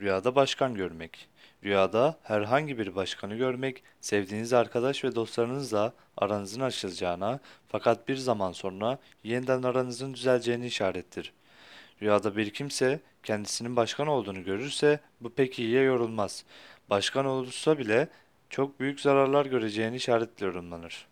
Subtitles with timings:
[0.00, 1.28] Rüyada başkan görmek.
[1.64, 8.98] Rüyada herhangi bir başkanı görmek, sevdiğiniz arkadaş ve dostlarınızla aranızın açılacağına fakat bir zaman sonra
[9.24, 11.32] yeniden aranızın düzeleceğini işarettir.
[12.02, 16.44] Rüyada bir kimse kendisinin başkan olduğunu görürse bu pek iyiye yorulmaz.
[16.90, 18.08] Başkan olursa bile
[18.50, 21.06] çok büyük zararlar göreceğini işaretle yorumlanır.